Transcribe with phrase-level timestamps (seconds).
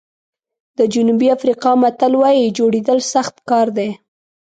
[0.77, 3.89] د جنوبي افریقا متل وایي جوړېدل سخت کار دی.